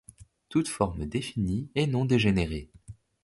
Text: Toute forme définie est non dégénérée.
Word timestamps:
Toute 0.49 0.67
forme 0.67 1.05
définie 1.05 1.69
est 1.75 1.85
non 1.85 2.05
dégénérée. 2.05 2.71